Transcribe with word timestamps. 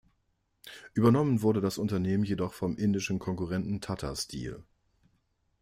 Übernommen 0.95 1.43
wurde 1.43 1.61
das 1.61 1.77
Unternehmen 1.77 2.23
jedoch 2.23 2.53
vom 2.55 2.75
indischen 2.75 3.19
Konkurrenten 3.19 3.81
Tata 3.81 4.15
Steel. 4.15 4.63